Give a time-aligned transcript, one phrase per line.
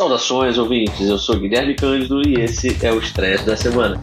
[0.00, 1.06] Saudações, ouvintes.
[1.06, 4.02] Eu sou Guilherme Cândido e esse é o Estresse da Semana.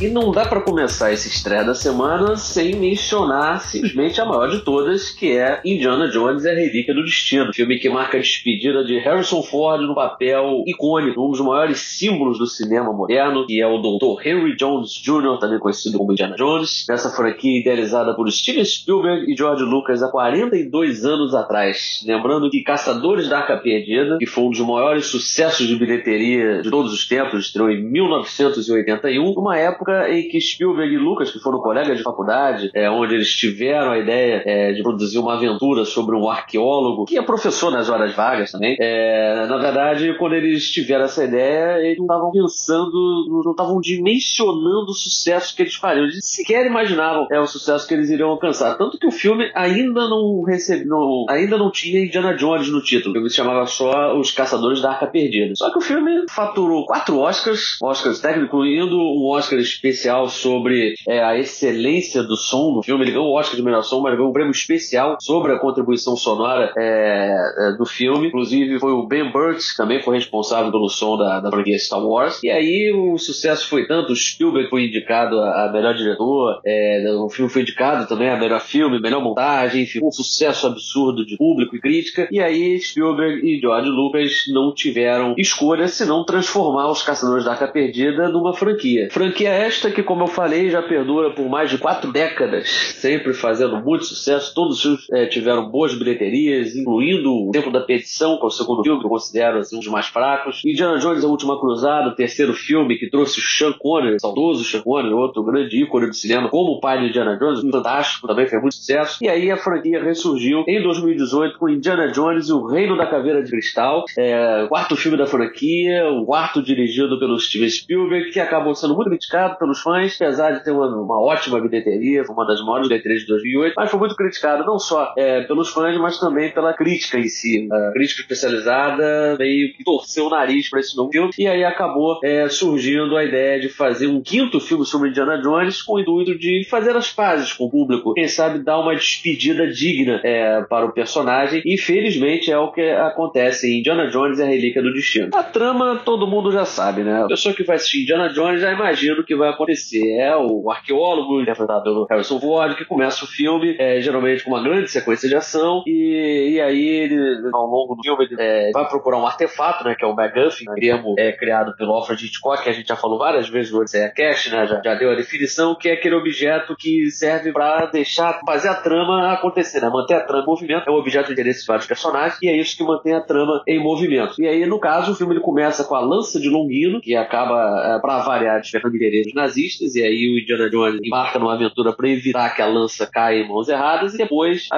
[0.00, 4.64] E não dá para começar esse estreia da semana sem mencionar simplesmente a maior de
[4.64, 7.54] todas, que é Indiana Jones e a Relíquia do Destino.
[7.54, 12.38] Filme que marca a despedida de Harrison Ford no papel icônico, um dos maiores símbolos
[12.38, 14.26] do cinema moderno, que é o Dr.
[14.26, 16.84] Henry Jones Jr., também conhecido como Indiana Jones.
[16.88, 22.02] Nessa franquia idealizada por Steven Spielberg e George Lucas há 42 anos atrás.
[22.04, 26.70] Lembrando que Caçadores da Arca Perdida, que foi um dos maiores sucessos de bilheteria de
[26.70, 31.38] todos os tempos, estreou em 1981, numa época época em que Spielberg e Lucas, que
[31.38, 35.84] foram colegas de faculdade, é, onde eles tiveram a ideia é, de produzir uma aventura
[35.84, 40.70] sobre um arqueólogo, que é professor nas horas vagas também, é, na verdade, quando eles
[40.70, 46.04] tiveram essa ideia, eles não estavam pensando, não estavam dimensionando o sucesso que eles fariam.
[46.04, 48.76] Eles sequer imaginavam é, o sucesso que eles iriam alcançar.
[48.76, 53.10] Tanto que o filme ainda não recebeu, ainda não tinha Indiana Jones no título.
[53.10, 55.54] O filme se chamava só Os Caçadores da Arca Perdida.
[55.56, 61.22] Só que o filme faturou quatro Oscars, Oscars técnicos, incluindo um Oscar especial sobre é,
[61.22, 63.04] a excelência do som do filme.
[63.04, 66.16] Ele ganhou o Oscar de melhor som, mas ganhou um prêmio especial sobre a contribuição
[66.16, 68.28] sonora é, é, do filme.
[68.28, 72.04] Inclusive, foi o Ben Burtt que também foi responsável pelo som da, da franquia Star
[72.04, 72.40] Wars.
[72.42, 77.04] E aí o sucesso foi tanto, o Spielberg foi indicado a, a melhor diretor, é,
[77.16, 81.36] o filme foi indicado também a melhor filme, melhor montagem, enfim, um sucesso absurdo de
[81.36, 82.28] público e crítica.
[82.30, 87.68] E aí Spielberg e George Lucas não tiveram escolha senão transformar os Caçadores da Arca
[87.68, 89.08] Perdida numa franquia.
[89.10, 93.82] Franquia esta que, como eu falei, já perdura por mais de quatro décadas, sempre fazendo
[93.82, 94.54] muito sucesso.
[94.54, 98.50] Todos os filmes é, tiveram boas bilheterias, incluindo O Tempo da Petição, que é o
[98.50, 100.60] segundo filme que eu considero assim, um dos mais fracos.
[100.64, 104.82] Indiana Jones, A Última Cruzada, o terceiro filme que trouxe o Sean Connery, saudoso Sean
[104.82, 108.60] Connery, outro grande ícone do cinema, como o pai de Indiana Jones, fantástico, também fez
[108.60, 109.18] muito sucesso.
[109.22, 113.42] E aí a franquia ressurgiu em 2018 com Indiana Jones e o Reino da Caveira
[113.42, 118.74] de Cristal, é, quarto filme da franquia, o quarto dirigido pelo Steven Spielberg, que acabou
[118.74, 122.60] sendo muito criticado pelos fãs, apesar de ter uma, uma ótima bilheteria, foi uma das
[122.64, 126.50] maiores bilheterias de 2008, mas foi muito criticado não só é, pelos fãs, mas também
[126.52, 127.68] pela crítica em si.
[127.70, 132.18] A crítica especializada meio que torceu o nariz para esse novo filme, e aí acabou
[132.22, 136.38] é, surgindo a ideia de fazer um quinto filme sobre Indiana Jones com o intuito
[136.38, 140.86] de fazer as pazes com o público, quem sabe dar uma despedida digna é, para
[140.86, 144.92] o personagem, e felizmente é o que acontece em Indiana Jones e a Relíquia do
[144.92, 145.30] Destino.
[145.34, 147.22] A trama todo mundo já sabe, né?
[147.22, 150.18] A pessoa que vai assistir Indiana Jones já imagina que vai vai acontecer.
[150.18, 154.62] É o arqueólogo, interpretado pelo Harrison Ford, que começa o filme, é, geralmente com uma
[154.62, 158.88] grande sequência de ação, e, e aí ele, ao longo do filme, ele é, vai
[158.88, 162.62] procurar um artefato, né, que é o MacGuffin, um termo é, criado pelo Alfred Hitchcock,
[162.62, 165.14] que a gente já falou várias vezes no Odisseia Cash, né, já, já deu a
[165.14, 170.14] definição, que é aquele objeto que serve para deixar, fazer a trama acontecer, né, manter
[170.14, 172.76] a trama em movimento, é o objeto de interesse de vários personagens, e é isso
[172.76, 174.40] que mantém a trama em movimento.
[174.40, 177.96] E aí, no caso, o filme ele começa com a lança de Longino, que acaba,
[177.96, 182.08] é, para variar, despertando interesse nazistas, e aí o Indiana Jones embarca numa aventura para
[182.08, 184.68] evitar que a lança caia em mãos erradas, e depois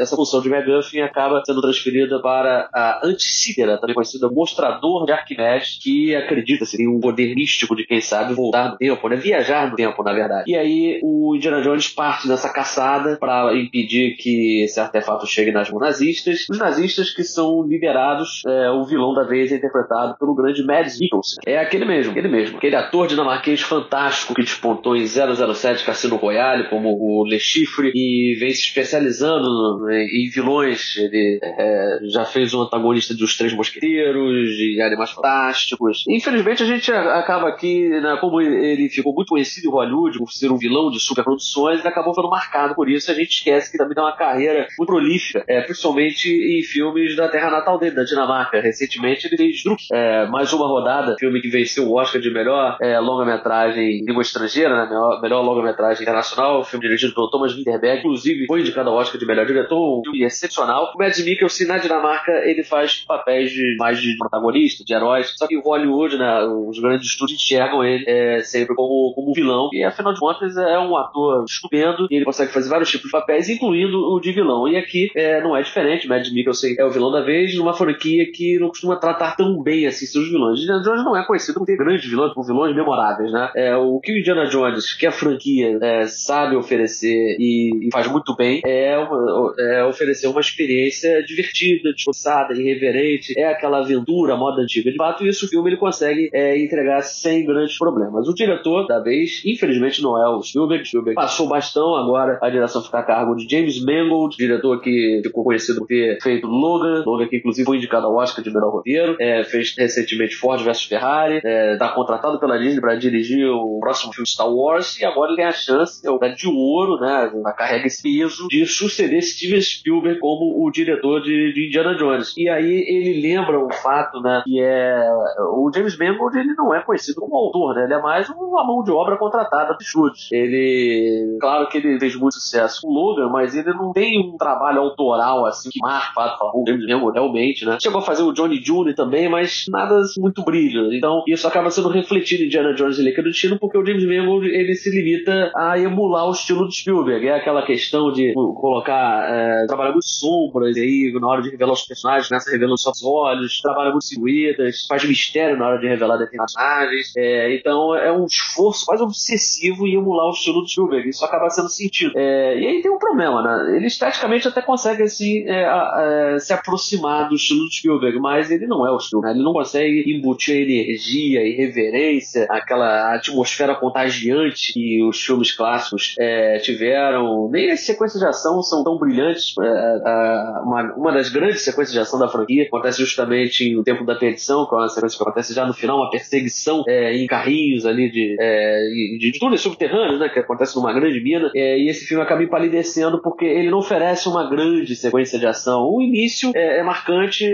[0.00, 5.78] essa função de McGuffin acaba sendo transferida para a Anticítera, também conhecida Mostrador de Arquimedes,
[5.80, 9.16] que acredita ser um poder místico de quem sabe voltar no tempo, né?
[9.16, 10.50] viajar no tempo, na verdade.
[10.50, 15.70] E aí o Indiana Jones parte nessa caçada para impedir que esse artefato chegue nas
[15.70, 16.46] mãos nazistas.
[16.50, 20.98] Os nazistas que são liderados, é, o vilão da vez é interpretado pelo grande Mads
[20.98, 21.38] Mikkelsen.
[21.46, 26.68] É aquele mesmo, aquele mesmo, aquele ator dinamarquês fantástico que despontou em 007 Cassino Royale,
[26.68, 30.96] como o Le Chiffre, e vem se especializando em vilões.
[30.96, 36.04] Ele é, já fez um antagonista de Os Três Mosqueteiros, de Animais Fantásticos.
[36.08, 40.50] Infelizmente, a gente acaba aqui, né, como ele ficou muito conhecido em Hollywood por ser
[40.50, 43.10] um vilão de superproduções, ele acabou ficando marcado por isso.
[43.10, 47.28] A gente esquece que também tem uma carreira muito prolífica, é, principalmente em filmes da
[47.28, 48.60] terra natal dele, da Dinamarca.
[48.60, 52.76] Recentemente, ele fez Druk, é, mais uma rodada, filme que venceu o Oscar de melhor
[52.80, 54.86] é, longa-metragem longa-metragem em língua estrangeira, né?
[54.88, 59.26] Melhor, melhor longa-metragem internacional, filme dirigido pelo Thomas Winterberg, inclusive foi indicado ao Oscar de
[59.26, 60.92] melhor diretor, um filme excepcional.
[60.94, 65.46] O Mads Mikkelsen, na Dinamarca, ele faz papéis de mais de protagonista, de heróis, só
[65.46, 69.84] que o Hollywood, né, os grandes estúdios enxergam ele é, sempre como, como vilão, e
[69.84, 73.48] afinal de contas é um ator estupendo, e ele consegue fazer vários tipos de papéis,
[73.48, 74.66] incluindo o de vilão.
[74.68, 78.24] E aqui é, não é diferente, Mads Mikkelsen é o vilão da vez, numa franquia
[78.32, 80.60] que não costuma tratar tão bem assim seus vilões.
[80.60, 83.50] Indiana Jones não é conhecido por ter grandes vilões, por vilões memoráveis né?
[83.56, 88.06] É, o que o Indiana Jones, que a franquia é, sabe oferecer e, e, faz
[88.06, 94.62] muito bem, é, uma, é, oferecer uma experiência divertida, descansada, irreverente, é aquela aventura, moda
[94.62, 94.90] antiga.
[94.90, 98.28] De fato, isso o filme ele consegue é, entregar sem grandes problemas.
[98.28, 100.84] O diretor da vez, infelizmente, não é o Spielberg.
[100.84, 105.44] Spielberg passou bastão, agora a direção fica a cargo de James Mangold, diretor que ficou
[105.44, 109.16] conhecido por ter feito Logan, Logan que inclusive foi indicado ao Oscar de melhor roteiro,
[109.20, 113.13] é, fez recentemente Ford vs Ferrari, está é, contratado pela Disney para dirigir
[113.50, 116.98] o próximo filme Star Wars e agora ele tem a chance, é o de ouro,
[117.00, 122.34] né, carrega esse peso de suceder Steven Spielberg como o diretor de, de, Indiana Jones.
[122.36, 125.06] E aí ele lembra um fato, né, que é
[125.52, 128.82] o James Mangold ele não é conhecido como autor, né, ele é mais uma mão
[128.82, 130.28] de obra contratada de chutes.
[130.32, 134.80] Ele, claro que ele fez muito sucesso com Logan, mas ele não tem um trabalho
[134.80, 136.14] autoral assim que marca
[136.54, 137.78] o James Mangold realmente, né.
[137.80, 138.94] Chegou a fazer o Johnny Jr.
[138.94, 140.92] também, mas nada muito brilho.
[140.92, 144.04] Então isso acaba sendo refletido em Indiana Jones e Leica do Destino porque o James
[144.04, 147.26] Mangold ele se limita a emular o estilo de Spielberg.
[147.26, 151.82] É aquela questão de colocar, é, trabalhar sombras, e aí na hora de revelar os
[151.82, 156.16] personagens, começa revelando só os olhos, trabalha muito silhuetas, faz mistério na hora de revelar
[156.16, 157.12] determinados personagens.
[157.16, 161.08] É, então é um esforço quase obsessivo em emular o estilo do Spielberg.
[161.08, 162.12] Isso acaba sendo sentido.
[162.16, 163.76] É, e aí tem um problema, né?
[163.76, 168.66] Ele esteticamente até consegue assim, é, a, se aproximar do estilo do Spielberg, mas ele
[168.66, 169.36] não é o Spielberg.
[169.36, 177.48] Ele não consegue embutir energia, irreverência, aquela atmosfera contagiante que os filmes clássicos é, tiveram.
[177.50, 179.54] Nem as sequências de ação são tão brilhantes.
[179.60, 184.14] É, uma, uma, das grandes sequências de ação da franquia acontece justamente no Tempo da
[184.14, 187.86] Perdição, que é uma sequência que acontece já no final, uma perseguição é, em carrinhos
[187.86, 188.80] ali de, é,
[189.18, 191.50] de, de túneis subterrâneos, né, que acontece numa grande mina.
[191.54, 195.82] É, e esse filme acaba empalidecendo porque ele não oferece uma grande sequência de ação.
[195.82, 197.44] O início é, é marcante,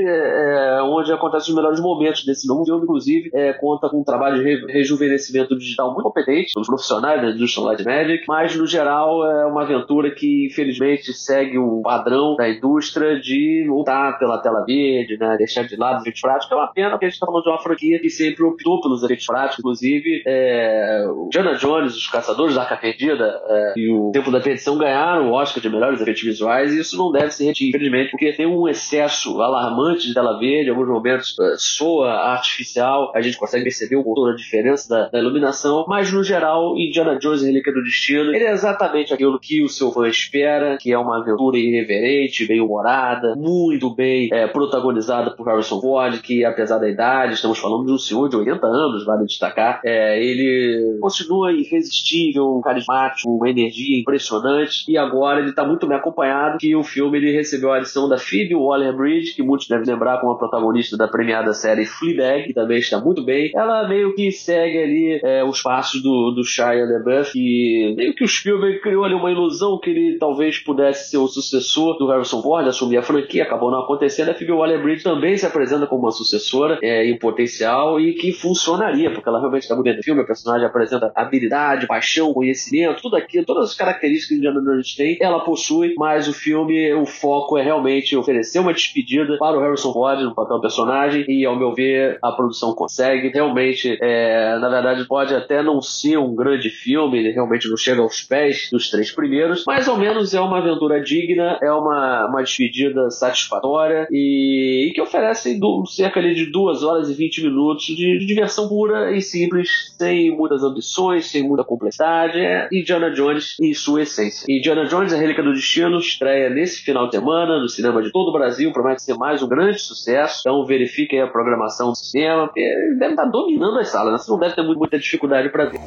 [0.85, 5.30] onde acontecem os melhores momentos desse novo filme, inclusive, conta com um trabalho de rejuvenescimento
[5.31, 10.11] digital muito competente pelos profissionais da indústria Light Magic, mas no geral é uma aventura
[10.11, 15.77] que infelizmente segue o padrão da indústria de lutar pela tela verde, né, deixar de
[15.77, 16.53] lado os efeitos práticos.
[16.53, 19.03] É uma pena porque a gente está falando de uma franquia que sempre optou pelos
[19.03, 24.11] efeitos práticos, inclusive é, o Diana Jones, os Caçadores da Arca Perdida é, e o
[24.13, 27.45] Tempo da Perdição ganharam o Oscar de melhores efeitos visuais e isso não deve se
[27.45, 32.11] repetir, infelizmente, porque tem um excesso alarmante de tela verde, em alguns momentos é, soa
[32.33, 36.77] artificial, a gente consegue perceber um pouco a diferença da, da, iluminação, mas no geral,
[36.77, 40.77] Indiana Jones e Relíquia do Destino, ele é exatamente aquilo que o seu fã espera,
[40.79, 46.45] que é uma aventura irreverente, bem humorada, muito bem é, protagonizada por Harrison Ford, que
[46.45, 50.99] apesar da idade, estamos falando de um senhor de 80 anos, vale destacar, é, ele
[51.01, 56.83] continua irresistível, carismático, uma energia impressionante, e agora ele está muito bem acompanhado, que o
[56.83, 60.97] filme ele recebeu a adição da Phoebe Waller-Bridge, que muitos devem lembrar como a protagonista
[60.97, 63.51] da premiada série Fleabag, que também está muito bem.
[63.55, 68.25] Ela meio que segue ali é, os passos do, do Shia LaBeouf e meio que
[68.25, 72.43] o Spielberg criou ali uma ilusão que ele talvez pudesse ser o sucessor do Harrison
[72.43, 74.31] Ford, assumir a franquia, acabou não acontecendo.
[74.31, 79.11] A Phoebe Waller-Bridge também se apresenta como uma sucessora é, em potencial e que funcionaria,
[79.11, 83.45] porque ela realmente está bem no filme, a personagem apresenta habilidade, paixão, conhecimento, tudo aquilo,
[83.45, 87.63] todas as características que Indiana Jones tem, ela possui, mas o filme, o foco é
[87.63, 92.19] realmente oferecer uma despedida para o Harrison Ford no papel personagem e, ao meu ver,
[92.23, 93.29] a produção consegue.
[93.29, 98.01] Realmente, é, na verdade, pode até não ser um grande filme, ele realmente não chega
[98.01, 102.43] aos pés dos três primeiros, mas ao menos é uma aventura digna, é uma, uma
[102.43, 108.19] despedida satisfatória e, e que oferece do, cerca de duas horas e 20 minutos de,
[108.19, 112.39] de, diversão pura e simples, sem muitas ambições, sem muita complexidade.
[112.39, 114.45] É Indiana Jones em sua essência.
[114.49, 118.29] Indiana Jones, a Relíquia do Destino, estreia nesse final de semana no cinema de todo
[118.29, 122.63] o Brasil, promete ser mais um grande sucesso, então verifiquem a programação do cinema, porque
[122.99, 124.19] deve estar dominando as salas, né?
[124.19, 125.81] você não deve ter muita dificuldade para ver.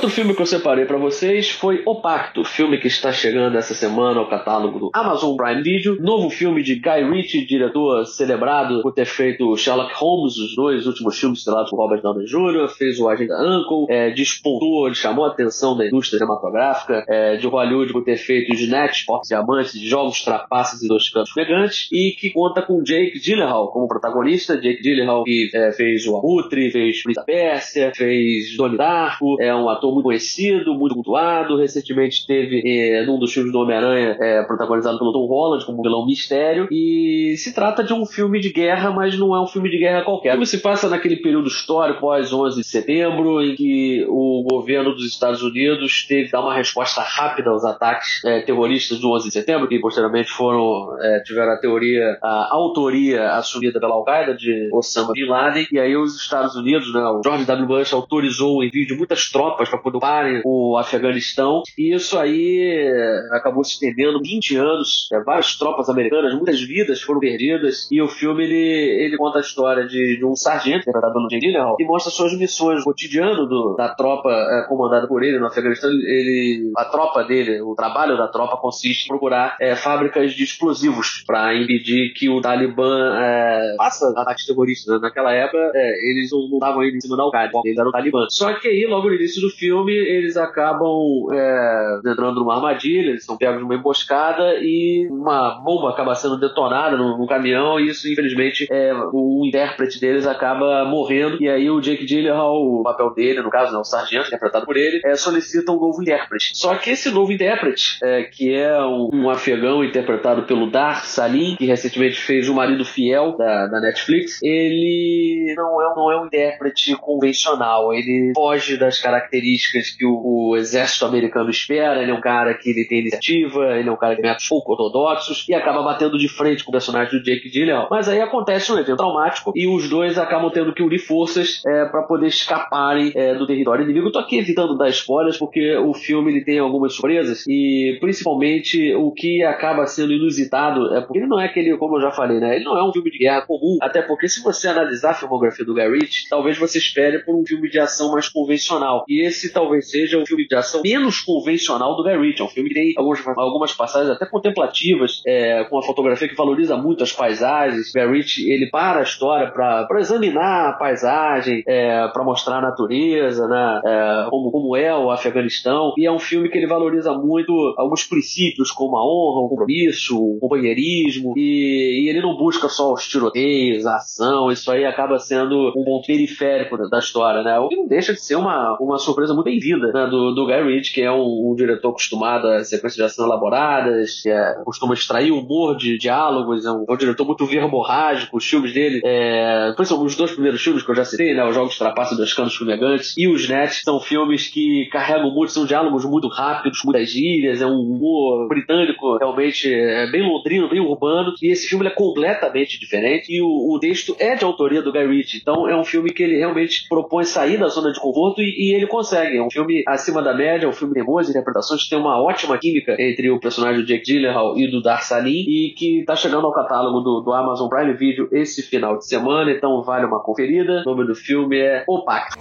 [0.00, 3.74] Outro filme que eu separei para vocês foi O Pacto, filme que está chegando essa
[3.74, 6.00] semana ao catálogo do Amazon Prime Video.
[6.00, 11.20] Novo filme de Guy Ritchie, diretor celebrado por ter feito Sherlock Holmes, os dois últimos
[11.20, 15.76] filmes estrelados por Robert Downey Jr., fez o Agente Uncle, é, despontou, chamou a atenção
[15.76, 20.88] da indústria cinematográfica é, de Hollywood por ter feito Snatch, Portos Diamantes, Jogos Trapaças e
[20.88, 24.56] Dois Cantos Pegantes, e que conta com Jake Gyllenhaal como protagonista.
[24.56, 29.54] Jake Gyllenhaal que é, fez o Abutre, fez Prince da Pérsia, fez Donnie Darko, é
[29.54, 31.56] um ator ator muito conhecido, muito cultuado.
[31.56, 36.06] Recentemente teve é, num dos filmes do Homem-Aranha, é, protagonizado pelo Tom Holland, como vilão
[36.06, 36.68] mistério.
[36.70, 40.02] E se trata de um filme de guerra, mas não é um filme de guerra
[40.02, 40.30] qualquer.
[40.30, 44.94] O filme se passa naquele período histórico, pós 11 de setembro, em que o governo
[44.94, 49.26] dos Estados Unidos teve que dar uma resposta rápida aos ataques é, terroristas do 11
[49.26, 50.90] de setembro, que posteriormente foram
[51.24, 55.66] tiveram a teoria, a autoria assumida pela Al-Qaeda de Osama Bin Laden.
[55.72, 57.66] E aí os Estados Unidos, né, o George W.
[57.66, 61.62] Bush autorizou o envio de muitas tropas para poder parem o Afeganistão.
[61.76, 65.08] E isso aí é, acabou se estendendo 20 anos.
[65.12, 67.88] É, várias tropas americanas, muitas vidas foram perdidas.
[67.90, 71.40] E o filme ele, ele conta a história de, de um sargento, interpretado pelo Jay
[71.40, 75.90] Gyllenhaal, que mostra suas missões, cotidiano do, da tropa é, comandada por ele no Afeganistão.
[75.90, 81.22] Ele, a tropa dele, o trabalho da tropa consiste em procurar é, fábricas de explosivos
[81.26, 84.94] para impedir que o Talibã é, faça ataques terroristas.
[84.94, 85.00] Né?
[85.02, 88.26] Naquela época, eles não estavam indo em cima da Al-Qaeda, eles eram o Talibã.
[88.30, 93.24] Só que aí, logo no início do filme, eles acabam é, entrando numa armadilha, eles
[93.24, 98.08] são pegos numa emboscada e uma bomba acaba sendo detonada no, no caminhão e isso,
[98.08, 103.42] infelizmente, é, o intérprete deles acaba morrendo e aí o Jake Gyllenhaal, o papel dele,
[103.42, 106.52] no caso, né, o sargento, interpretado por ele, é, solicita um novo intérprete.
[106.54, 111.56] Só que esse novo intérprete, é, que é um, um, afegão interpretado pelo Dar Salim,
[111.56, 116.26] que recentemente fez O Marido Fiel da, da Netflix, ele não é, não é um
[116.26, 122.20] intérprete convencional, ele foge das características que o, o exército americano espera, ele é um
[122.20, 125.82] cara que ele tem iniciativa, ele é um cara de métodos pouco ortodoxos e acaba
[125.82, 127.88] batendo de frente com o personagem do Jake Gyllenhaal.
[127.90, 131.86] Mas aí acontece um evento traumático e os dois acabam tendo que unir forças é,
[131.86, 134.08] para poder escaparem é, do território inimigo.
[134.08, 138.94] Eu tô aqui evitando dar spoilers porque o filme ele tem algumas surpresas e principalmente
[138.94, 142.38] o que acaba sendo inusitado é porque ele não é aquele, como eu já falei,
[142.38, 142.56] né?
[142.56, 145.64] Ele não é um filme de guerra comum, até porque se você analisar a filmografia
[145.64, 149.04] do Ritchie, talvez você espere por um filme de ação mais convencional.
[149.08, 152.42] E esse talvez seja o filme de ação menos convencional do Guy Ritchie.
[152.42, 156.34] É um filme que tem algumas, algumas passagens até contemplativas, é, com uma fotografia que
[156.34, 157.92] valoriza muito as paisagens.
[157.92, 163.46] Guy Ritchie, ele para a história para examinar a paisagem, é, para mostrar a natureza,
[163.46, 165.94] né, é, como, como é o Afeganistão.
[165.96, 170.16] E é um filme que ele valoriza muito alguns princípios, como a honra, o compromisso,
[170.16, 171.34] o companheirismo.
[171.36, 174.50] E, e ele não busca só os tiroteios, a ação.
[174.50, 177.58] Isso aí acaba sendo um ponto periférico da história, né?
[177.58, 180.06] O que não deixa de ser uma, uma surpresa muito bem-vinda né?
[180.06, 184.22] do, do Guy Ritchie, que é um, um, diretor acostumado a sequências de ação elaboradas,
[184.22, 188.36] que é, costuma extrair humor de diálogos, é um, é um diretor muito verborrágico.
[188.36, 191.44] Os filmes dele, é, os dois primeiros filmes que eu já citei, né?
[191.46, 195.64] Os Jogos Trapaços dos Canos Fumegantes e Os Nets, são filmes que carregam muito, são
[195.64, 201.32] diálogos muito rápidos, muitas gírias, é um humor britânico realmente é bem londrino, bem urbano.
[201.42, 203.26] E esse filme é completamente diferente.
[203.32, 206.22] E o, o texto é de autoria do Guy Ritchie, então é um filme que
[206.22, 209.19] ele realmente propõe sair da zona de conforto e, e ele consegue.
[209.24, 212.96] É um filme acima da média, um filme de boas interpretações, tem uma ótima química
[212.98, 216.52] entre o personagem do Jake Gyllenhaal e do Dar Salim e que está chegando ao
[216.52, 220.82] catálogo do, do, Amazon Prime Video esse final de semana, então vale uma conferida.
[220.86, 222.38] O nome do filme é O Pacto.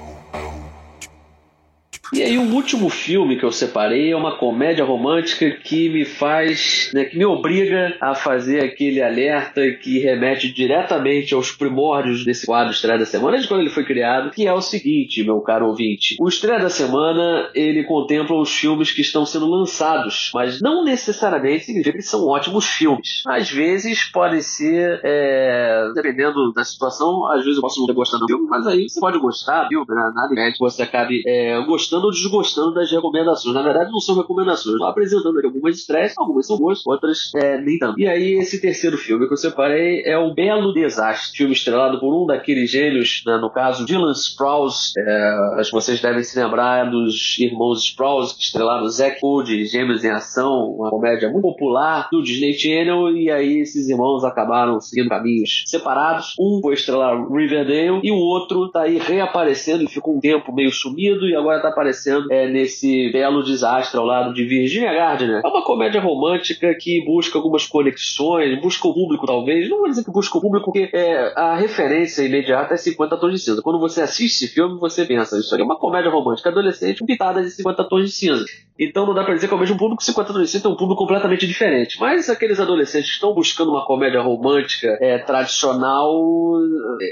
[2.12, 6.90] E aí, o último filme que eu separei é uma comédia romântica que me faz,
[6.94, 12.74] né, que me obriga a fazer aquele alerta que remete diretamente aos primórdios desse quadro
[12.74, 16.16] Estreia da Semana, de quando ele foi criado, que é o seguinte, meu caro ouvinte.
[16.20, 21.66] O Estreia da Semana, ele contempla os filmes que estão sendo lançados, mas não necessariamente
[21.66, 23.22] significa que são ótimos filmes.
[23.28, 28.22] Às vezes, podem ser, é, dependendo da situação, às vezes eu posso não ter gostado
[28.22, 29.86] do filme, mas aí você pode gostar, viu?
[29.88, 33.54] Nada impede que você acabe é, gostando gostando ou desgostando das recomendações.
[33.54, 34.82] Na verdade, não são recomendações.
[34.82, 38.00] Apresentando aqui algumas estresses, algumas são boas, outras é, nem tanto.
[38.00, 42.14] E aí, esse terceiro filme que eu separei é O Belo Desastre, filme estrelado por
[42.14, 44.94] um daqueles gênios, né, no caso, Dylan Sprouse.
[44.98, 50.04] É, acho que vocês devem se lembrar dos irmãos Sprouse, que estrelaram Zack Code, Gêmeos
[50.04, 53.16] em Ação, uma comédia muito popular do Disney Channel.
[53.16, 56.36] E aí, esses irmãos acabaram seguindo caminhos separados.
[56.40, 60.72] Um foi estrelar Riverdale e o outro está aí reaparecendo e ficou um tempo meio
[60.72, 65.42] sumido e agora está aparecendo aparecendo é, nesse belo desastre ao lado de Virginia Gardner.
[65.44, 70.04] É uma comédia romântica que busca algumas conexões, busca o público talvez, não vou dizer
[70.04, 73.62] que busca o público porque é, a referência imediata é 50 tons de cinza.
[73.62, 77.42] Quando você assiste esse filme, você pensa, isso aqui é uma comédia romântica adolescente pitada
[77.42, 78.46] de 50 tons de cinza.
[78.80, 81.02] Então não dá pra dizer que é o mesmo público, 50 adolescentes é um público
[81.02, 82.00] completamente diferente.
[82.00, 86.58] Mas aqueles adolescentes que estão buscando uma comédia romântica é, tradicional,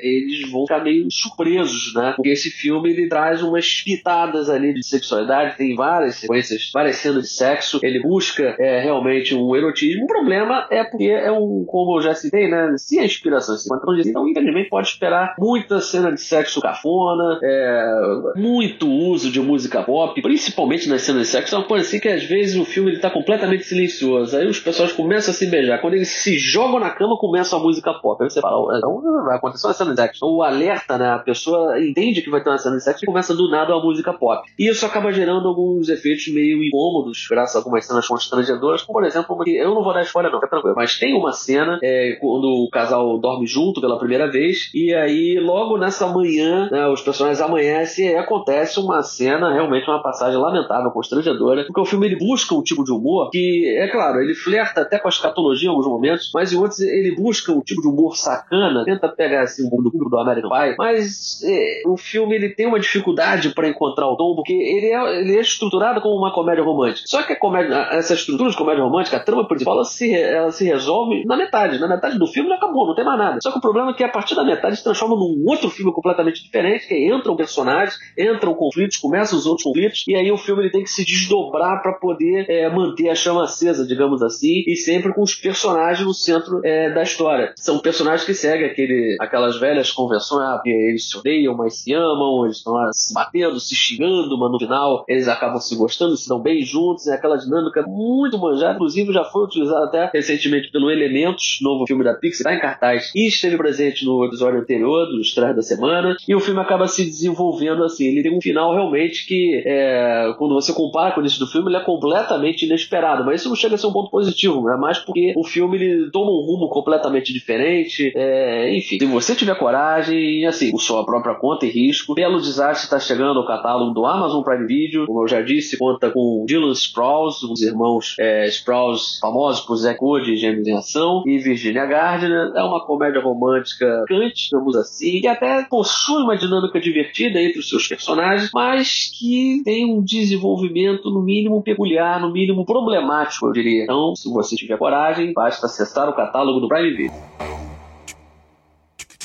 [0.02, 2.14] eles vão ficar meio surpresos, né?
[2.16, 7.30] Porque esse filme ele traz umas pitadas ali de sexualidade, tem várias sequências, cenas de
[7.30, 10.06] sexo, ele busca é, realmente um erotismo.
[10.06, 12.76] O problema é porque é um, como eu já citei, né?
[12.78, 17.40] Se a inspiração é 50 anos então infelizmente pode esperar muita cena de sexo cafona,
[17.44, 21.57] é, muito uso de música pop, principalmente nas cenas de sexo.
[21.58, 24.38] Uma coisa assim que às vezes o filme ele tá completamente silencioso.
[24.38, 25.80] Aí os pessoas começam a se beijar.
[25.80, 28.22] Quando eles se jogam na cama, começa a música pop.
[28.24, 30.26] Aí você fala, então vai acontecer uma cena de sexo.
[30.26, 31.10] O alerta, né?
[31.12, 33.80] A pessoa entende que vai ter uma cena de sexo e começa do nada a
[33.80, 34.48] música pop.
[34.60, 39.06] E isso acaba gerando alguns efeitos meio incômodos, graças a algumas cenas constrangedoras, como por
[39.06, 42.46] exemplo, eu não vou dar spoiler não, fica tranquilo, mas tem uma cena é, quando
[42.46, 47.40] o casal dorme junto pela primeira vez, e aí logo nessa manhã, né, os personagens
[47.40, 52.56] amanhecem e acontece uma cena, realmente uma passagem lamentável, constrangedora, porque o filme ele busca
[52.56, 55.88] um tipo de humor que, é claro, ele flerta até com a escatologia em alguns
[55.88, 59.82] momentos, mas em outros ele busca um tipo de humor sacana, tenta pegar assim o
[59.82, 64.16] do do American Pie, mas é, o filme ele tem uma dificuldade para encontrar o
[64.16, 67.08] tom, porque ele é, ele é estruturado como uma comédia romântica.
[67.08, 70.52] Só que a comédia, essa estrutura de comédia romântica, a trama principal, ela se, ela
[70.52, 71.80] se resolve na metade.
[71.80, 73.40] Na metade do filme não acabou, não tem mais nada.
[73.42, 75.92] Só que o problema é que a partir da metade se transforma num outro filme
[75.92, 80.64] completamente diferente, que entram personagens, entram conflitos, começam os outros conflitos, e aí o filme
[80.64, 84.76] ele tem que se desdobrar para poder é, manter a chama acesa, digamos assim, e
[84.76, 87.54] sempre com os personagens no centro é, da história.
[87.58, 92.46] São personagens que seguem aquele, aquelas velhas convenções, ah, eles se odeiam, mas se amam,
[92.46, 96.28] eles estão lá se batendo, se xingando, mas no final eles acabam se gostando, se
[96.28, 100.92] dão bem juntos, é aquela dinâmica muito manjada, inclusive já foi utilizada até recentemente pelo
[100.92, 105.20] Elementos, novo filme da Pixar, está em cartaz e esteve presente no episódio anterior do
[105.22, 109.26] Estreia da Semana, e o filme acaba se desenvolvendo assim, ele tem um final realmente
[109.26, 113.50] que, é, quando você compara o início do filme, ele é completamente inesperado, mas isso
[113.50, 116.46] não chega a ser um ponto positivo, é mais porque o filme ele toma um
[116.46, 121.70] rumo completamente diferente, é, enfim, se você tiver coragem, assim, por sua própria conta e
[121.70, 125.78] risco, Belo Desastre está chegando ao catálogo do Amazon Prime Video, como eu já disse,
[125.78, 131.24] conta com Dylan Sprouse, os irmãos é, Sprouse, famosos por Zack e Gêmeos em Ação,
[131.26, 132.52] e Virginia Gardner.
[132.56, 137.70] É uma comédia romântica cante, digamos assim, que até possui uma dinâmica divertida entre os
[137.70, 143.84] seus personagens, mas que tem um desenvolvimento no mínimo peculiar, no mínimo problemático, eu diria.
[143.84, 147.57] Então, se você tiver coragem, basta acessar o catálogo do Prime Video.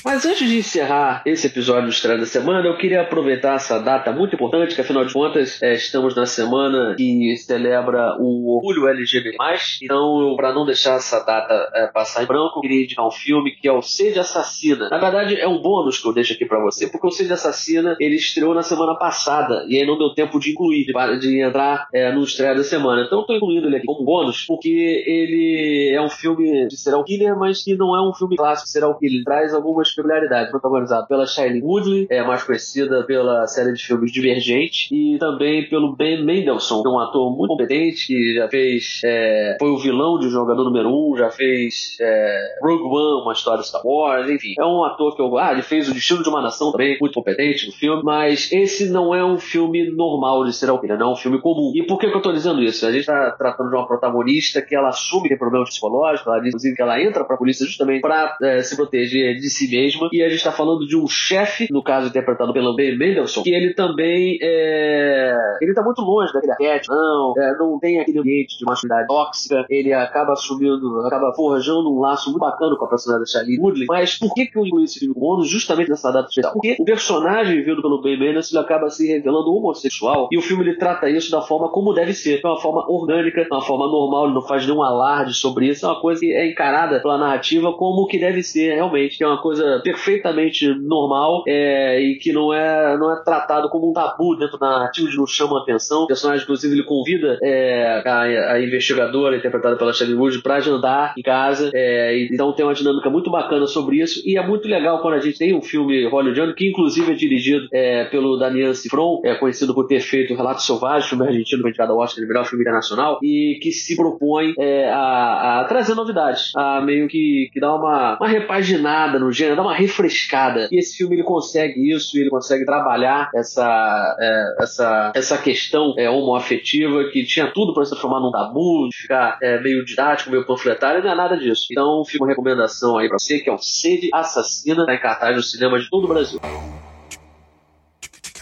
[0.04, 4.10] Mas antes de encerrar esse episódio do Estreia da Semana, eu queria aproveitar essa data
[4.10, 9.36] muito importante, que afinal de contas é, estamos na semana que celebra o orgulho LGBT+.
[9.80, 13.52] Então, para não deixar essa data é, passar em branco, eu queria indicar um filme
[13.54, 14.88] que é o Sede Assassina.
[14.88, 17.96] Na verdade, é um bônus que eu deixo aqui para você, porque o Sede Assassina
[18.00, 21.86] ele estreou na semana passada e aí não deu tempo de incluir, de, de entrar
[21.94, 23.04] é, no Estreia da Semana.
[23.06, 27.38] Então, tô incluindo ele aqui como bônus, porque ele é um filme de serial killer,
[27.38, 29.12] mas que não é um filme clássico de serial killer.
[29.12, 34.12] Ele traz algumas peculiaridade, protagonizado pela Shailene Woodley, é mais conhecida pela série de filmes
[34.12, 39.00] Divergente, e também pelo Ben Mendelsohn, que é um ator muito competente, que já fez,
[39.04, 43.32] é, foi o vilão de Jogador Número 1, um, já fez é, Rogue One, uma
[43.32, 44.54] história de Star Wars, enfim.
[44.58, 45.36] É um ator que eu...
[45.38, 48.90] Ah, ele fez O Destino de uma Nação também, muito competente no filme, mas esse
[48.90, 51.72] não é um filme normal de serial killer, não é um filme comum.
[51.74, 52.86] E por que, que eu tô dizendo isso?
[52.86, 56.40] A gente tá tratando de uma protagonista que ela assume que tem problemas psicológicos, ela
[56.40, 59.81] diz, inclusive, que ela entra pra polícia justamente pra é, se proteger de si mesma,
[59.82, 60.08] mesma.
[60.12, 63.54] E a gente está falando de um chefe, no caso interpretado pelo Ben Mendelssohn, que
[63.54, 65.34] ele também é.
[65.60, 69.64] Ele tá muito longe daquele arquétipo, não, é, não tem aquele ambiente de masculinidade tóxica,
[69.68, 73.86] ele acaba assumindo, acaba forjando um laço muito bacana com a personagem da Charlie Woodley.
[73.88, 76.52] Mas por que, que eu incluí esse filme bônus justamente nessa data especial?
[76.52, 80.76] Porque o personagem vivido pelo Ben Mendelssohn acaba se revelando homossexual e o filme ele
[80.76, 84.26] trata isso da forma como deve ser, de uma forma orgânica, de uma forma normal,
[84.26, 87.72] ele não faz nenhum alarde sobre isso, é uma coisa que é encarada pela narrativa
[87.72, 92.52] como que deve ser realmente, que é uma coisa perfeitamente normal é, e que não
[92.52, 96.04] é, não é tratado como um tabu dentro da narrativa, de não chama atenção.
[96.04, 101.14] O personagem, inclusive, ele convida é, a, a, investigadora, interpretada pela Shelley Wood, para jantar
[101.16, 101.70] em casa.
[101.74, 104.22] É, então tem uma dinâmica muito bacana sobre isso.
[104.24, 107.66] E é muito legal quando a gente tem um filme hollywoodiano, que inclusive é dirigido
[107.72, 111.98] é, pelo Daniel Cifron, é conhecido por ter feito Relato Selvagem, filme argentino indicado ao
[111.98, 116.80] Oscar de melhor filme internacional, e que se propõe é, a, a, trazer novidades, a
[116.80, 120.68] meio que, que dar uma, uma repaginada no gênero, dar uma refrescada.
[120.70, 126.10] E esse filme ele consegue isso, ele consegue trabalhar essa, é, essa, essa questão é,
[126.10, 130.46] homoafetiva que tinha tudo para se transformar num tabu, de ficar é, meio didático, meio
[130.46, 131.66] panfletário, não é nada disso.
[131.70, 135.36] Então fica uma recomendação aí para você, que é o Sede Assassina, tá em cartaz
[135.36, 136.40] no cinema de todo o Brasil.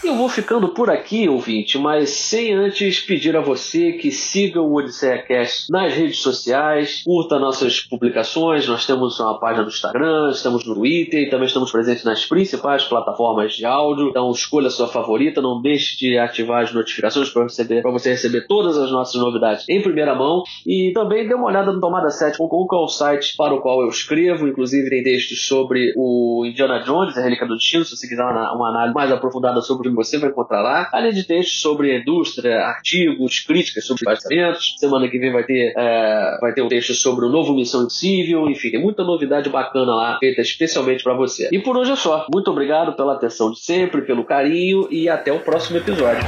[0.03, 4.73] Eu vou ficando por aqui, ouvinte, mas sem antes pedir a você que siga o
[4.73, 8.67] Odisseia Cast nas redes sociais, curta nossas publicações.
[8.67, 12.83] Nós temos uma página no Instagram, estamos no Twitter e também estamos presentes nas principais
[12.83, 14.09] plataformas de áudio.
[14.09, 18.09] Então escolha a sua favorita, não deixe de ativar as notificações para receber, para você
[18.09, 20.41] receber todas as nossas novidades em primeira mão.
[20.65, 23.81] E também dê uma olhada no Tomada 7, que é o site para o qual
[23.81, 24.47] eu escrevo.
[24.47, 27.85] Inclusive tem textos sobre o Indiana Jones, a Relíquia do Destino.
[27.85, 30.89] Se você quiser uma, análise mais aprofundada sobre você vai encontrar lá.
[30.91, 34.75] Além de textos sobre a indústria, artigos, críticas sobre lançamentos.
[34.77, 38.49] Semana que vem vai ter, é, vai ter um texto sobre o novo Missão Impossível.
[38.49, 41.49] Enfim, tem muita novidade bacana lá, feita especialmente para você.
[41.51, 42.25] E por hoje é só.
[42.33, 46.21] Muito obrigado pela atenção de sempre, pelo carinho e até o próximo episódio.